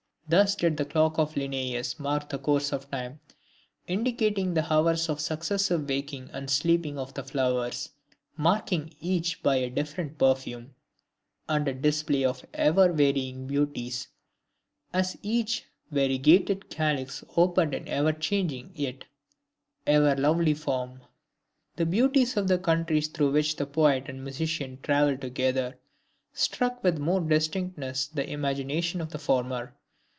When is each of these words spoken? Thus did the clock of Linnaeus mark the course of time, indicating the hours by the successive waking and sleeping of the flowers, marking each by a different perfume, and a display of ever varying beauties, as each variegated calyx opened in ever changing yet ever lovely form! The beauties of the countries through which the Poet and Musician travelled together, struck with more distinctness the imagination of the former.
Thus 0.29 0.55
did 0.55 0.77
the 0.77 0.85
clock 0.85 1.19
of 1.19 1.35
Linnaeus 1.35 1.99
mark 1.99 2.29
the 2.29 2.37
course 2.39 2.71
of 2.71 2.89
time, 2.89 3.19
indicating 3.85 4.53
the 4.53 4.63
hours 4.73 5.05
by 5.07 5.15
the 5.15 5.19
successive 5.19 5.89
waking 5.89 6.29
and 6.31 6.49
sleeping 6.49 6.97
of 6.97 7.13
the 7.13 7.23
flowers, 7.25 7.89
marking 8.37 8.95
each 9.01 9.43
by 9.43 9.57
a 9.57 9.69
different 9.69 10.17
perfume, 10.17 10.73
and 11.49 11.67
a 11.67 11.73
display 11.73 12.23
of 12.23 12.45
ever 12.53 12.93
varying 12.93 13.45
beauties, 13.45 14.07
as 14.93 15.17
each 15.21 15.65
variegated 15.91 16.69
calyx 16.69 17.25
opened 17.35 17.73
in 17.73 17.85
ever 17.89 18.13
changing 18.13 18.71
yet 18.73 19.03
ever 19.85 20.15
lovely 20.15 20.53
form! 20.53 21.01
The 21.75 21.85
beauties 21.85 22.37
of 22.37 22.47
the 22.47 22.57
countries 22.57 23.09
through 23.09 23.31
which 23.33 23.57
the 23.57 23.65
Poet 23.65 24.07
and 24.07 24.23
Musician 24.23 24.79
travelled 24.81 25.19
together, 25.19 25.77
struck 26.31 26.81
with 26.85 26.99
more 26.99 27.19
distinctness 27.19 28.07
the 28.07 28.31
imagination 28.31 29.01
of 29.01 29.09
the 29.09 29.19
former. 29.19 29.75